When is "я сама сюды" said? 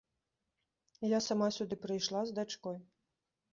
1.09-1.75